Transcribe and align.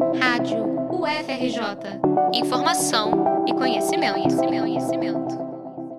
Rádio 0.00 0.64
UFRJ. 0.90 2.00
Informação 2.32 3.44
e 3.46 3.52
conhecimento, 3.52 4.14
conhecimento, 4.14 4.62
conhecimento. 4.62 5.38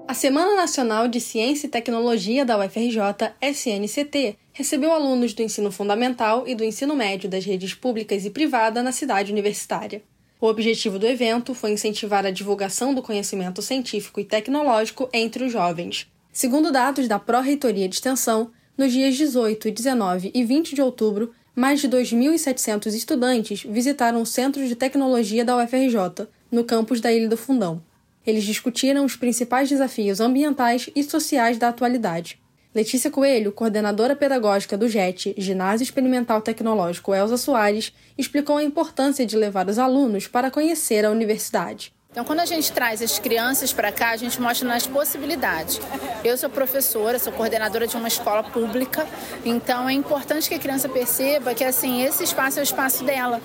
A 0.07 0.13
Semana 0.15 0.55
Nacional 0.55 1.07
de 1.07 1.21
Ciência 1.21 1.67
e 1.67 1.69
Tecnologia 1.69 2.43
da 2.43 2.57
UFRJ, 2.57 2.97
SNCT, 3.39 4.37
recebeu 4.51 4.91
alunos 4.91 5.35
do 5.35 5.43
ensino 5.43 5.71
fundamental 5.71 6.47
e 6.47 6.55
do 6.55 6.63
ensino 6.63 6.95
médio 6.95 7.29
das 7.29 7.45
redes 7.45 7.75
públicas 7.75 8.25
e 8.25 8.31
privada 8.31 8.81
na 8.81 8.91
cidade 8.91 9.31
universitária. 9.31 10.01
O 10.39 10.47
objetivo 10.47 10.97
do 10.97 11.05
evento 11.05 11.53
foi 11.53 11.71
incentivar 11.71 12.25
a 12.25 12.31
divulgação 12.31 12.95
do 12.95 13.03
conhecimento 13.03 13.61
científico 13.61 14.19
e 14.19 14.25
tecnológico 14.25 15.07
entre 15.13 15.43
os 15.43 15.51
jovens. 15.51 16.11
Segundo 16.33 16.71
dados 16.71 17.07
da 17.07 17.19
Pró-Reitoria 17.19 17.87
de 17.87 17.95
Extensão, 17.95 18.51
nos 18.75 18.91
dias 18.91 19.15
18, 19.15 19.69
19 19.69 20.31
e 20.33 20.43
20 20.43 20.73
de 20.73 20.81
outubro, 20.81 21.31
mais 21.55 21.81
de 21.81 21.89
2.700 21.89 22.87
estudantes 22.93 23.63
visitaram 23.63 24.21
o 24.21 24.25
Centro 24.25 24.65
de 24.65 24.75
Tecnologia 24.75 25.43
da 25.43 25.57
UFRJ, 25.57 26.27
no 26.51 26.63
campus 26.63 27.01
da 27.01 27.11
Ilha 27.11 27.27
do 27.27 27.37
Fundão. 27.37 27.81
Eles 28.25 28.43
discutiram 28.43 29.03
os 29.03 29.15
principais 29.15 29.69
desafios 29.69 30.19
ambientais 30.19 30.89
e 30.95 31.03
sociais 31.03 31.57
da 31.57 31.69
atualidade. 31.69 32.39
Letícia 32.73 33.11
Coelho, 33.11 33.51
coordenadora 33.51 34.15
pedagógica 34.15 34.77
do 34.77 34.87
JET, 34.87 35.35
Ginásio 35.37 35.83
Experimental 35.83 36.41
Tecnológico 36.41 37.13
Elza 37.13 37.35
Soares, 37.35 37.93
explicou 38.17 38.55
a 38.57 38.63
importância 38.63 39.25
de 39.25 39.35
levar 39.35 39.67
os 39.67 39.77
alunos 39.77 40.27
para 40.27 40.49
conhecer 40.49 41.03
a 41.03 41.11
universidade. 41.11 41.93
Então, 42.11 42.25
quando 42.25 42.41
a 42.41 42.45
gente 42.45 42.69
traz 42.73 43.01
as 43.01 43.19
crianças 43.19 43.71
para 43.71 43.89
cá, 43.89 44.09
a 44.09 44.17
gente 44.17 44.41
mostra 44.41 44.67
nas 44.67 44.85
possibilidades. 44.85 45.79
Eu 46.25 46.35
sou 46.35 46.49
professora, 46.49 47.17
sou 47.17 47.31
coordenadora 47.31 47.87
de 47.87 47.95
uma 47.95 48.09
escola 48.09 48.43
pública, 48.43 49.07
então 49.45 49.87
é 49.87 49.93
importante 49.93 50.49
que 50.49 50.55
a 50.55 50.59
criança 50.59 50.89
perceba 50.89 51.53
que 51.53 51.63
assim 51.63 52.03
esse 52.03 52.21
espaço 52.25 52.59
é 52.59 52.61
o 52.61 52.63
espaço 52.63 53.05
dela. 53.05 53.39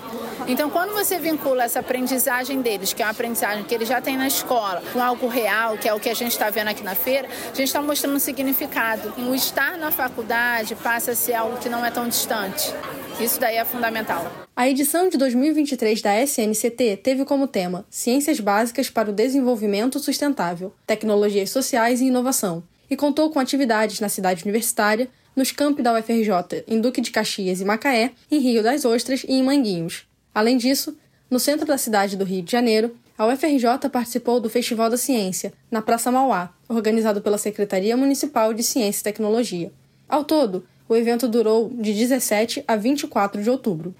Então, 0.49 0.69
quando 0.69 0.93
você 0.93 1.17
vincula 1.17 1.63
essa 1.63 1.79
aprendizagem 1.79 2.61
deles, 2.61 2.91
que 2.91 3.01
é 3.01 3.05
uma 3.05 3.11
aprendizagem 3.11 3.63
que 3.63 3.73
eles 3.73 3.87
já 3.87 4.01
têm 4.01 4.17
na 4.17 4.27
escola, 4.27 4.83
com 4.91 5.01
algo 5.01 5.29
real, 5.29 5.77
que 5.77 5.87
é 5.87 5.93
o 5.93 5.99
que 5.99 6.09
a 6.09 6.13
gente 6.13 6.33
está 6.33 6.49
vendo 6.49 6.67
aqui 6.67 6.83
na 6.83 6.93
feira, 6.93 7.29
a 7.29 7.55
gente 7.55 7.67
está 7.67 7.81
mostrando 7.81 8.17
um 8.17 8.19
significado. 8.19 9.13
O 9.17 9.33
estar 9.33 9.77
na 9.77 9.91
faculdade 9.91 10.75
passa 10.75 11.11
a 11.11 11.15
ser 11.15 11.35
algo 11.35 11.55
que 11.55 11.69
não 11.69 11.85
é 11.85 11.89
tão 11.89 12.05
distante. 12.09 12.73
Isso 13.19 13.39
daí 13.39 13.55
é 13.55 13.65
fundamental. 13.65 14.31
A 14.55 14.69
edição 14.69 15.09
de 15.09 15.17
2023 15.17 16.03
da 16.03 16.21
SNCT 16.21 16.97
teve 16.97 17.25
como 17.25 17.47
tema 17.47 17.83
Ciências 17.89 18.39
Básicas 18.39 18.91
para 18.91 19.09
o 19.09 19.13
Desenvolvimento 19.13 19.97
Sustentável, 19.97 20.71
Tecnologias 20.85 21.49
Sociais 21.49 21.99
e 21.99 22.05
Inovação, 22.05 22.61
e 22.87 22.95
contou 22.95 23.31
com 23.31 23.39
atividades 23.39 23.99
na 23.99 24.07
cidade 24.07 24.43
universitária, 24.43 25.09
nos 25.35 25.51
campi 25.51 25.81
da 25.81 25.97
UFRJ 25.97 26.63
em 26.67 26.79
Duque 26.79 27.01
de 27.01 27.09
Caxias 27.09 27.59
e 27.59 27.65
Macaé, 27.65 28.11
em 28.29 28.39
Rio 28.39 28.61
das 28.61 28.85
Ostras 28.85 29.23
e 29.23 29.33
em 29.33 29.43
Manguinhos. 29.43 30.07
Além 30.33 30.55
disso, 30.55 30.95
no 31.29 31.39
centro 31.39 31.65
da 31.65 31.77
cidade 31.77 32.15
do 32.15 32.23
Rio 32.23 32.43
de 32.43 32.51
Janeiro, 32.51 32.95
a 33.17 33.25
UFRJ 33.25 33.89
participou 33.91 34.39
do 34.39 34.47
Festival 34.47 34.91
da 34.91 34.97
Ciência, 34.97 35.51
na 35.71 35.81
Praça 35.81 36.11
Mauá, 36.11 36.53
organizado 36.69 37.19
pela 37.19 37.39
Secretaria 37.39 37.97
Municipal 37.97 38.53
de 38.53 38.61
Ciência 38.61 39.01
e 39.01 39.03
Tecnologia. 39.03 39.71
Ao 40.07 40.23
todo, 40.23 40.63
o 40.87 40.95
evento 40.95 41.27
durou 41.27 41.69
de 41.69 41.93
17 41.93 42.63
a 42.67 42.75
24 42.75 43.41
de 43.41 43.49
outubro. 43.49 43.93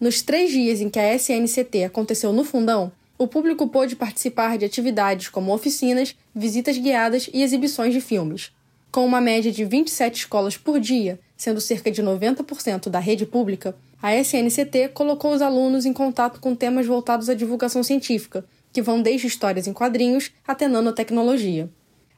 Nos 0.00 0.22
três 0.22 0.50
dias 0.50 0.80
em 0.80 0.90
que 0.90 0.98
a 0.98 1.14
SNCT 1.14 1.84
aconteceu 1.84 2.32
no 2.32 2.44
Fundão, 2.44 2.92
o 3.16 3.26
público 3.26 3.68
pôde 3.68 3.96
participar 3.96 4.58
de 4.58 4.64
atividades 4.64 5.28
como 5.28 5.54
oficinas, 5.54 6.16
visitas 6.34 6.76
guiadas 6.76 7.30
e 7.32 7.42
exibições 7.42 7.92
de 7.92 8.00
filmes. 8.00 8.52
Com 8.90 9.06
uma 9.06 9.20
média 9.20 9.50
de 9.50 9.64
27 9.64 10.20
escolas 10.20 10.56
por 10.56 10.78
dia, 10.78 11.18
sendo 11.36 11.60
cerca 11.60 11.90
de 11.90 12.02
90% 12.02 12.88
da 12.88 12.98
rede 12.98 13.24
pública, 13.24 13.74
a 14.02 14.14
SNCT 14.16 14.88
colocou 14.92 15.32
os 15.32 15.40
alunos 15.40 15.86
em 15.86 15.92
contato 15.92 16.40
com 16.40 16.54
temas 16.54 16.86
voltados 16.86 17.28
à 17.28 17.34
divulgação 17.34 17.82
científica, 17.82 18.44
que 18.72 18.82
vão 18.82 19.00
desde 19.00 19.26
histórias 19.26 19.66
em 19.66 19.72
quadrinhos 19.72 20.30
até 20.46 20.68
nanotecnologia. 20.68 21.70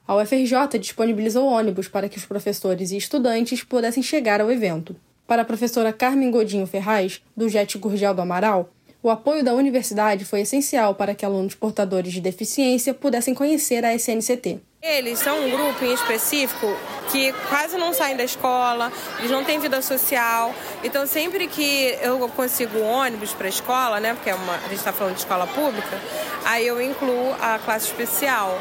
A 0.08 0.14
UFRJ 0.14 0.78
disponibilizou 0.78 1.46
ônibus 1.46 1.88
para 1.88 2.08
que 2.08 2.16
os 2.16 2.24
professores 2.24 2.92
e 2.92 2.96
estudantes 2.96 3.64
pudessem 3.64 4.02
chegar 4.02 4.40
ao 4.40 4.52
evento. 4.52 4.94
Para 5.26 5.42
a 5.42 5.44
professora 5.44 5.92
Carmen 5.92 6.30
Godinho 6.30 6.66
Ferraz, 6.66 7.20
do 7.36 7.48
JET 7.48 7.76
Gurgel 7.76 8.14
do 8.14 8.22
Amaral, 8.22 8.70
o 9.02 9.10
apoio 9.10 9.42
da 9.42 9.52
universidade 9.52 10.24
foi 10.24 10.42
essencial 10.42 10.94
para 10.94 11.12
que 11.12 11.24
alunos 11.24 11.56
portadores 11.56 12.12
de 12.12 12.20
deficiência 12.20 12.94
pudessem 12.94 13.34
conhecer 13.34 13.84
a 13.84 13.94
SNCT. 13.94 14.60
Eles 14.80 15.18
são 15.18 15.44
um 15.44 15.50
grupo 15.50 15.84
em 15.84 15.92
específico 15.92 16.66
que 17.10 17.32
quase 17.48 17.76
não 17.76 17.92
saem 17.92 18.16
da 18.16 18.22
escola, 18.22 18.92
eles 19.18 19.30
não 19.32 19.42
têm 19.44 19.58
vida 19.58 19.82
social. 19.82 20.54
Então, 20.84 21.04
sempre 21.04 21.48
que 21.48 21.98
eu 22.00 22.28
consigo 22.28 22.78
ônibus 22.78 23.32
para 23.32 23.46
a 23.46 23.48
escola, 23.48 23.98
né, 23.98 24.14
porque 24.14 24.30
é 24.30 24.34
uma, 24.34 24.54
a 24.54 24.68
gente 24.68 24.76
está 24.76 24.92
falando 24.92 25.14
de 25.14 25.20
escola 25.20 25.48
pública, 25.48 26.00
aí 26.44 26.64
eu 26.64 26.80
incluo 26.80 27.34
a 27.40 27.58
classe 27.58 27.86
especial. 27.86 28.56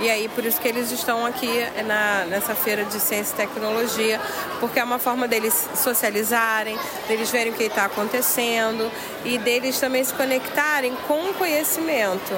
E 0.00 0.10
aí, 0.10 0.28
por 0.28 0.44
isso 0.44 0.60
que 0.60 0.66
eles 0.66 0.90
estão 0.90 1.24
aqui 1.24 1.48
na, 1.86 2.24
nessa 2.26 2.54
feira 2.54 2.84
de 2.84 2.98
ciência 2.98 3.32
e 3.34 3.36
tecnologia, 3.36 4.20
porque 4.58 4.80
é 4.80 4.84
uma 4.84 4.98
forma 4.98 5.28
deles 5.28 5.68
socializarem, 5.76 6.76
deles 7.06 7.30
verem 7.30 7.52
o 7.52 7.56
que 7.56 7.64
está 7.64 7.84
acontecendo 7.84 8.90
e 9.24 9.38
deles 9.38 9.78
também 9.78 10.02
se 10.02 10.12
conectarem 10.12 10.94
com 11.06 11.30
o 11.30 11.34
conhecimento. 11.34 12.34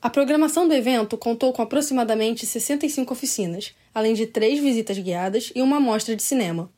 A 0.00 0.10
programação 0.10 0.66
do 0.66 0.74
evento 0.74 1.16
contou 1.16 1.52
com 1.52 1.62
aproximadamente 1.62 2.46
65 2.46 3.12
oficinas, 3.12 3.72
além 3.94 4.14
de 4.14 4.26
três 4.26 4.60
visitas 4.60 4.98
guiadas 4.98 5.52
e 5.54 5.62
uma 5.62 5.76
amostra 5.76 6.16
de 6.16 6.22
cinema. 6.22 6.70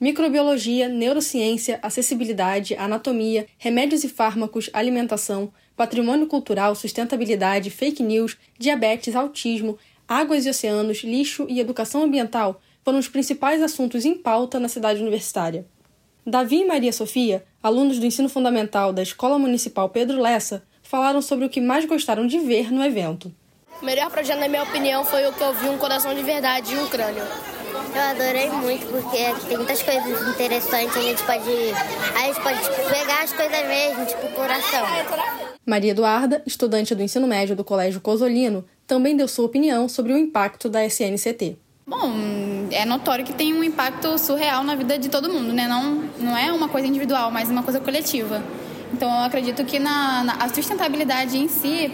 Microbiologia, 0.00 0.88
neurociência, 0.88 1.80
acessibilidade, 1.82 2.76
anatomia, 2.76 3.46
remédios 3.58 4.04
e 4.04 4.08
fármacos, 4.08 4.70
alimentação, 4.72 5.52
patrimônio 5.78 6.26
cultural, 6.26 6.74
sustentabilidade, 6.74 7.70
fake 7.70 8.02
news, 8.02 8.36
diabetes, 8.58 9.14
autismo, 9.14 9.78
águas 10.08 10.44
e 10.44 10.50
oceanos, 10.50 11.04
lixo 11.04 11.46
e 11.48 11.60
educação 11.60 12.02
ambiental 12.02 12.60
foram 12.84 12.98
os 12.98 13.06
principais 13.06 13.62
assuntos 13.62 14.04
em 14.04 14.14
pauta 14.14 14.58
na 14.58 14.66
cidade 14.68 15.00
universitária. 15.00 15.64
Davi 16.26 16.62
e 16.62 16.66
Maria 16.66 16.92
Sofia, 16.92 17.44
alunos 17.62 18.00
do 18.00 18.06
ensino 18.06 18.28
fundamental 18.28 18.92
da 18.92 19.02
Escola 19.02 19.38
Municipal 19.38 19.88
Pedro 19.88 20.20
Lessa, 20.20 20.64
falaram 20.82 21.22
sobre 21.22 21.44
o 21.44 21.48
que 21.48 21.60
mais 21.60 21.84
gostaram 21.84 22.26
de 22.26 22.40
ver 22.40 22.72
no 22.72 22.84
evento. 22.84 23.32
O 23.80 23.84
melhor 23.84 24.10
projeto, 24.10 24.40
na 24.40 24.48
minha 24.48 24.64
opinião, 24.64 25.04
foi 25.04 25.28
o 25.28 25.32
que 25.32 25.40
eu 25.40 25.54
vi 25.54 25.68
um 25.68 25.78
coração 25.78 26.12
de 26.12 26.22
verdade 26.22 26.74
e 26.74 26.78
um 26.78 26.88
crânio. 26.88 27.22
Eu 27.94 28.02
adorei 28.02 28.50
muito 28.50 28.86
porque 28.86 29.46
tem 29.48 29.56
muitas 29.56 29.82
coisas 29.82 30.28
interessantes, 30.28 30.96
a 30.96 31.00
gente 31.00 31.22
pode, 31.22 31.50
a 32.14 32.26
gente 32.26 32.40
pode 32.40 32.60
pegar 32.90 33.22
as 33.22 33.32
coisas 33.32 33.66
mesmo, 33.66 34.06
tipo 34.06 34.26
o 34.26 34.32
coração. 34.32 34.84
Maria 35.66 35.90
Eduarda, 35.90 36.42
estudante 36.46 36.94
do 36.94 37.02
ensino 37.02 37.26
médio 37.26 37.56
do 37.56 37.64
Colégio 37.64 38.00
Cosolino, 38.00 38.64
também 38.86 39.16
deu 39.16 39.28
sua 39.28 39.46
opinião 39.46 39.88
sobre 39.88 40.12
o 40.12 40.16
impacto 40.16 40.68
da 40.68 40.84
SNCT. 40.84 41.56
Bom, 41.86 42.12
é 42.70 42.84
notório 42.84 43.24
que 43.24 43.32
tem 43.32 43.54
um 43.54 43.64
impacto 43.64 44.18
surreal 44.18 44.62
na 44.62 44.74
vida 44.74 44.98
de 44.98 45.08
todo 45.08 45.32
mundo, 45.32 45.52
né? 45.52 45.66
Não, 45.66 46.04
não 46.18 46.36
é 46.36 46.52
uma 46.52 46.68
coisa 46.68 46.86
individual, 46.86 47.30
mas 47.30 47.48
uma 47.48 47.62
coisa 47.62 47.80
coletiva. 47.80 48.42
Então, 48.92 49.10
eu 49.10 49.24
acredito 49.24 49.64
que 49.64 49.78
na, 49.78 50.24
na 50.24 50.32
a 50.34 50.48
sustentabilidade 50.48 51.38
em 51.38 51.48
si, 51.48 51.90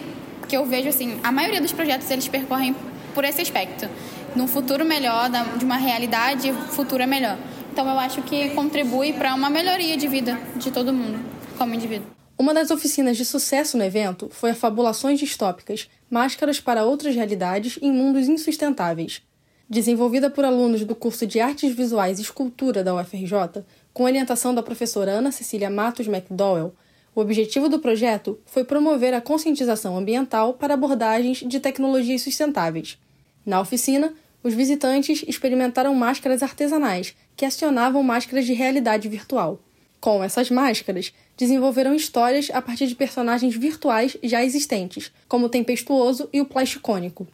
que 0.49 0.57
eu 0.57 0.65
vejo 0.65 0.89
assim, 0.89 1.19
a 1.23 1.31
maioria 1.31 1.61
dos 1.61 1.73
projetos 1.73 2.11
eles 2.11 2.27
percorrem 2.29 2.75
por 3.15 3.25
esse 3.25 3.41
aspecto. 3.41 3.89
Num 4.35 4.49
futuro 4.49 4.85
melhor, 4.85 5.31
de 5.57 5.65
uma 5.65 5.77
realidade 5.77 6.53
futura 6.71 7.07
melhor. 7.07 7.39
Então, 7.73 7.89
eu 7.89 7.99
acho 7.99 8.21
que 8.23 8.51
contribui 8.51 9.13
para 9.13 9.35
uma 9.35 9.49
melhoria 9.49 9.97
de 9.97 10.09
vida 10.09 10.39
de 10.57 10.71
todo 10.71 10.93
mundo, 10.93 11.19
como 11.57 11.75
indivíduo. 11.75 12.09
Uma 12.37 12.53
das 12.53 12.73
oficinas 12.73 13.17
de 13.17 13.25
sucesso 13.25 13.77
no 13.79 13.85
evento 13.85 14.29
foi 14.33 14.51
a 14.51 14.55
Fabulações 14.55 15.21
Distópicas 15.21 15.89
Máscaras 16.11 16.59
para 16.59 16.85
Outras 16.85 17.15
Realidades 17.15 17.79
em 17.81 17.93
Mundos 17.93 18.29
Insustentáveis. 18.29 19.23
Desenvolvida 19.71 20.29
por 20.29 20.45
alunos 20.45 20.85
do 20.85 20.97
curso 20.97 21.27
de 21.27 21.39
Artes 21.41 21.75
Visuais 21.75 22.19
e 22.19 22.23
Escultura 22.23 22.83
da 22.83 22.95
UFRJ, 22.95 23.65
com 23.93 24.03
orientação 24.03 24.53
da 24.53 24.65
professora 24.65 25.13
Ana 25.13 25.31
Cecília 25.31 25.71
Matos 25.71 26.09
McDowell, 26.09 26.75
o 27.15 27.21
objetivo 27.21 27.69
do 27.69 27.79
projeto 27.79 28.39
foi 28.45 28.65
promover 28.65 29.15
a 29.15 29.21
conscientização 29.21 29.97
ambiental 29.97 30.55
para 30.55 30.75
abordagens 30.75 31.39
de 31.39 31.61
tecnologias 31.61 32.23
sustentáveis. 32.23 32.99
Na 33.47 33.61
oficina, 33.61 34.13
os 34.45 34.53
visitantes 34.53 35.25
experimentaram 35.27 35.95
máscaras 35.95 36.43
artesanais 36.43 37.17
que 37.35 37.47
acionavam 37.47 38.03
máscaras 38.03 38.45
de 38.45 38.53
realidade 38.53 39.09
virtual. 39.09 39.59
Com 39.99 40.23
essas 40.23 40.51
máscaras, 40.51 41.15
desenvolveram 41.35 41.95
histórias 41.95 42.51
a 42.53 42.61
partir 42.61 42.87
de 42.87 42.95
personagens 42.95 43.57
virtuais 43.57 44.19
já 44.23 44.45
existentes, 44.45 45.11
como 45.27 45.47
o 45.47 45.49
Tempestuoso 45.49 46.29
e 46.31 46.43
o 46.43 46.45
Plasticônico. 46.45 47.27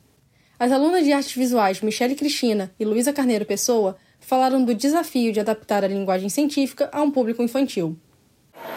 As 0.56 0.70
alunas 0.70 1.04
de 1.04 1.12
artes 1.12 1.34
visuais 1.34 1.80
Michele 1.80 2.14
Cristina 2.14 2.70
e 2.78 2.84
Luísa 2.84 3.12
Carneiro 3.12 3.44
Pessoa 3.44 3.96
falaram 4.20 4.64
do 4.64 4.72
desafio 4.72 5.32
de 5.32 5.40
adaptar 5.40 5.82
a 5.82 5.88
linguagem 5.88 6.28
científica 6.28 6.88
a 6.92 7.02
um 7.02 7.10
público 7.10 7.42
infantil. 7.42 7.98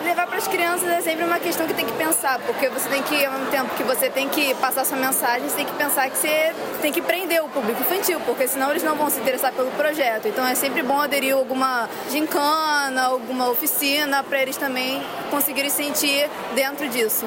Levar 0.04 0.28
para 0.28 0.38
as 0.38 0.48
crianças 0.48 0.90
é 0.90 1.02
sempre 1.02 1.24
uma 1.24 1.40
questão 1.40 1.66
que 1.66 1.74
tem 1.74 1.86
que 1.86 1.94
pensar, 1.94 2.38
porque 2.40 2.68
você 2.68 2.90
tem 2.90 3.02
que, 3.04 3.26
ao 3.26 3.32
mesmo 3.32 3.52
tempo 3.52 3.76
que 3.76 3.84
você 3.84 4.10
tem 4.10 4.28
que 4.28 4.54
passar 4.56 4.84
sua 4.84 4.98
mensagem, 4.98 5.48
você 5.48 5.56
tem 5.56 5.66
que 5.66 5.74
pensar 5.74 6.10
que 6.10 6.18
você 6.18 6.54
tem 6.82 6.92
que 6.92 7.02
prender 7.02 7.42
o 7.44 7.48
público 7.48 7.80
infantil, 7.82 8.20
porque 8.26 8.46
senão 8.48 8.70
eles 8.72 8.84
não 8.84 8.96
vão 8.96 9.10
se 9.10 9.20
interessar 9.20 9.54
pelo 9.54 9.72
projeto. 9.72 10.28
Então 10.28 10.46
é 10.46 10.56
sempre 10.56 10.84
bom 10.84 11.00
aderir 11.00 11.34
alguma 11.34 11.88
gincana, 12.12 13.04
alguma 13.04 13.50
oficina, 13.50 14.24
para 14.24 14.42
eles 14.42 14.58
também 14.58 15.02
conseguirem 15.32 15.70
sentir 15.70 16.30
dentro 16.54 16.88
disso 16.90 17.26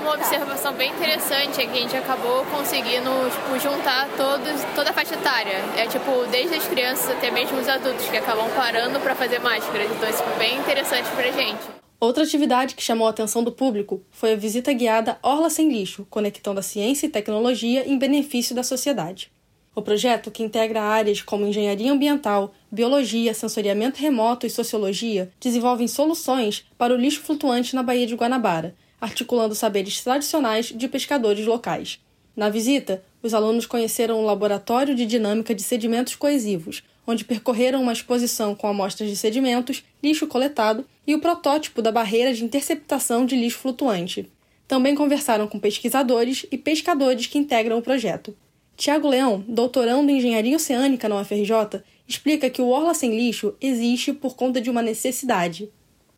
uma 0.00 0.14
observação 0.14 0.72
bem 0.72 0.90
interessante 0.90 1.60
é 1.60 1.64
que 1.64 1.78
a 1.78 1.80
gente 1.80 1.96
acabou 1.96 2.44
conseguindo 2.46 3.08
tipo, 3.30 3.58
juntar 3.60 4.08
todos, 4.16 4.60
toda 4.74 4.90
a 4.90 4.92
faixa 4.92 5.14
etária. 5.14 5.62
É 5.76 5.86
tipo, 5.86 6.26
desde 6.28 6.56
as 6.56 6.66
crianças 6.66 7.08
até 7.08 7.30
mesmo 7.30 7.60
os 7.60 7.68
adultos 7.68 8.04
que 8.08 8.16
acabam 8.16 8.50
parando 8.56 8.98
para 8.98 9.14
fazer 9.14 9.38
máscaras. 9.38 9.88
Então 9.88 10.10
isso 10.10 10.24
foi 10.24 10.34
bem 10.38 10.58
interessante 10.58 11.08
pra 11.14 11.30
gente. 11.30 11.81
Outra 12.02 12.24
atividade 12.24 12.74
que 12.74 12.82
chamou 12.82 13.06
a 13.06 13.10
atenção 13.10 13.44
do 13.44 13.52
público 13.52 14.02
foi 14.10 14.32
a 14.32 14.36
visita 14.36 14.72
guiada 14.72 15.20
Orla 15.22 15.48
Sem 15.48 15.70
Lixo, 15.70 16.04
conectando 16.10 16.58
a 16.58 16.62
ciência 16.62 17.06
e 17.06 17.08
tecnologia 17.08 17.88
em 17.88 17.96
benefício 17.96 18.56
da 18.56 18.64
sociedade. 18.64 19.30
O 19.72 19.80
projeto, 19.80 20.28
que 20.28 20.42
integra 20.42 20.82
áreas 20.82 21.22
como 21.22 21.46
engenharia 21.46 21.92
ambiental, 21.92 22.52
biologia, 22.72 23.32
sensoriamento 23.32 24.00
remoto 24.00 24.44
e 24.44 24.50
sociologia, 24.50 25.30
desenvolve 25.38 25.86
soluções 25.86 26.64
para 26.76 26.92
o 26.92 26.96
lixo 26.96 27.20
flutuante 27.20 27.72
na 27.76 27.84
Baía 27.84 28.04
de 28.04 28.16
Guanabara, 28.16 28.74
articulando 29.00 29.54
saberes 29.54 30.02
tradicionais 30.02 30.72
de 30.74 30.88
pescadores 30.88 31.46
locais. 31.46 32.00
Na 32.36 32.48
visita, 32.48 33.02
os 33.22 33.34
alunos 33.34 33.66
conheceram 33.66 34.20
o 34.20 34.24
Laboratório 34.24 34.94
de 34.94 35.04
Dinâmica 35.04 35.54
de 35.54 35.62
Sedimentos 35.62 36.14
Coesivos, 36.14 36.82
onde 37.06 37.24
percorreram 37.24 37.82
uma 37.82 37.92
exposição 37.92 38.54
com 38.54 38.66
amostras 38.66 39.08
de 39.10 39.16
sedimentos, 39.16 39.84
lixo 40.02 40.26
coletado 40.26 40.84
e 41.06 41.14
o 41.14 41.20
protótipo 41.20 41.82
da 41.82 41.92
barreira 41.92 42.32
de 42.32 42.44
interceptação 42.44 43.26
de 43.26 43.36
lixo 43.36 43.58
flutuante. 43.58 44.30
Também 44.66 44.94
conversaram 44.94 45.46
com 45.46 45.58
pesquisadores 45.58 46.46
e 46.50 46.56
pescadores 46.56 47.26
que 47.26 47.38
integram 47.38 47.78
o 47.78 47.82
projeto. 47.82 48.34
Tiago 48.76 49.08
Leão, 49.08 49.44
doutorando 49.46 50.10
em 50.10 50.18
Engenharia 50.18 50.56
Oceânica 50.56 51.08
na 51.08 51.20
UFRJ, 51.20 51.82
explica 52.08 52.48
que 52.48 52.62
o 52.62 52.68
Orla 52.68 52.94
Sem 52.94 53.14
Lixo 53.14 53.54
existe 53.60 54.12
por 54.12 54.34
conta 54.34 54.60
de 54.60 54.70
uma 54.70 54.82
necessidade. 54.82 55.70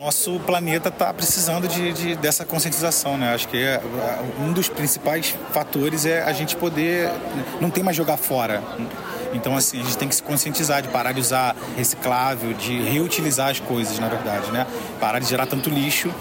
Nosso 0.05 0.39
planeta 0.41 0.91
está 0.91 1.15
precisando 1.15 1.67
de, 1.67 1.91
de, 1.95 2.15
dessa 2.17 2.45
conscientização, 2.45 3.17
né? 3.17 3.33
Acho 3.33 3.49
que 3.49 3.57
é, 3.57 3.81
um 4.39 4.53
dos 4.53 4.69
principais 4.69 5.35
fatores 5.51 6.05
é 6.05 6.23
a 6.23 6.33
gente 6.35 6.57
poder 6.57 7.11
não 7.59 7.71
tem 7.71 7.83
mais 7.83 7.97
jogar 7.97 8.19
fora. 8.19 8.63
Então, 9.33 9.57
assim, 9.57 9.81
a 9.81 9.83
gente 9.83 9.97
tem 9.97 10.07
que 10.07 10.15
se 10.15 10.23
conscientizar 10.23 10.83
de 10.83 10.89
parar 10.89 11.13
de 11.13 11.23
usar 11.23 11.57
reciclável, 11.75 12.53
de 12.53 12.83
reutilizar 12.83 13.49
as 13.49 13.61
coisas, 13.61 13.99
na 13.99 14.09
verdade, 14.11 14.51
né? 14.51 14.67
Parar 15.01 15.21
de 15.21 15.27
gerar 15.27 15.47
tanto 15.47 15.71
lixo, 15.71 16.13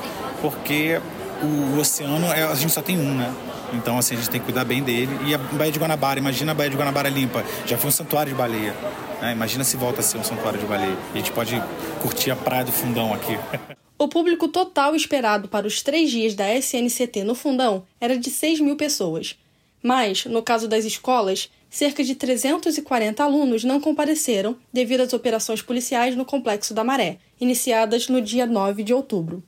porque 0.41 1.01
o, 1.43 1.79
oceano, 1.79 2.27
é, 2.27 2.43
a 2.43 2.55
gente 2.55 2.71
só 2.71 2.81
tem 2.81 2.97
um, 2.97 3.15
né? 3.15 3.33
Então, 3.73 3.97
assim, 3.97 4.15
a 4.15 4.17
gente 4.17 4.29
tem 4.29 4.39
que 4.39 4.45
cuidar 4.45 4.63
bem 4.63 4.83
dele. 4.83 5.11
E 5.25 5.33
a 5.33 5.37
Baía 5.37 5.71
de 5.71 5.79
Guanabara, 5.79 6.19
imagina 6.19 6.51
a 6.51 6.55
Baía 6.55 6.69
de 6.69 6.77
Guanabara 6.77 7.09
limpa. 7.09 7.43
Já 7.65 7.77
foi 7.77 7.89
um 7.89 7.91
santuário 7.91 8.31
de 8.31 8.37
baleia. 8.37 8.73
Né? 9.21 9.31
Imagina 9.31 9.63
se 9.63 9.75
volta 9.77 10.01
a 10.01 10.03
ser 10.03 10.17
um 10.17 10.23
santuário 10.23 10.59
de 10.59 10.65
baleia. 10.65 10.97
E 11.13 11.15
a 11.15 11.17
gente 11.17 11.31
pode 11.31 11.61
curtir 12.01 12.31
a 12.31 12.35
praia 12.35 12.63
do 12.63 12.71
fundão 12.71 13.13
aqui. 13.13 13.37
O 13.95 14.07
público 14.09 14.49
total 14.49 14.95
esperado 14.95 15.47
para 15.47 15.67
os 15.67 15.81
três 15.81 16.11
dias 16.11 16.33
da 16.33 16.53
SNCT 16.53 17.23
no 17.23 17.35
Fundão 17.35 17.85
era 18.01 18.17
de 18.17 18.29
6 18.29 18.59
mil 18.59 18.75
pessoas. 18.75 19.37
Mas, 19.81 20.25
no 20.25 20.41
caso 20.41 20.67
das 20.67 20.83
escolas, 20.83 21.49
cerca 21.69 22.03
de 22.03 22.13
340 22.13 23.23
alunos 23.23 23.63
não 23.63 23.79
compareceram 23.79 24.57
devido 24.73 25.01
às 25.01 25.13
operações 25.13 25.61
policiais 25.61 26.15
no 26.17 26.25
Complexo 26.25 26.73
da 26.73 26.83
Maré, 26.83 27.17
iniciadas 27.39 28.09
no 28.09 28.21
dia 28.21 28.45
9 28.45 28.83
de 28.83 28.93
outubro. 28.93 29.43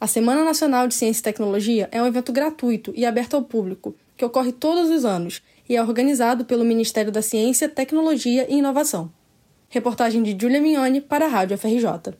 A 0.00 0.06
Semana 0.06 0.44
Nacional 0.44 0.86
de 0.86 0.94
Ciência 0.94 1.20
e 1.20 1.24
Tecnologia 1.24 1.88
é 1.90 2.00
um 2.00 2.06
evento 2.06 2.32
gratuito 2.32 2.92
e 2.94 3.04
aberto 3.04 3.34
ao 3.34 3.42
público, 3.42 3.96
que 4.16 4.24
ocorre 4.24 4.52
todos 4.52 4.90
os 4.90 5.04
anos 5.04 5.42
e 5.68 5.74
é 5.74 5.82
organizado 5.82 6.44
pelo 6.44 6.64
Ministério 6.64 7.10
da 7.10 7.20
Ciência, 7.20 7.68
Tecnologia 7.68 8.46
e 8.48 8.58
Inovação. 8.58 9.10
Reportagem 9.68 10.22
de 10.22 10.38
Julia 10.40 10.60
Mignoni 10.60 11.00
para 11.00 11.24
a 11.24 11.28
Rádio 11.28 11.58
FRJ. 11.58 12.16